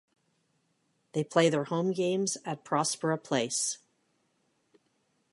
They 1.11 1.23
play 1.23 1.49
their 1.51 1.65
home 1.65 1.91
games 1.91 2.35
at 2.43 2.65
Prospera 2.65 3.23
Place. 3.23 3.77